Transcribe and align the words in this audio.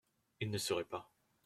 Il 0.39 0.49
ne 0.49 0.57
seraient 0.57 0.83
pas. 0.83 1.11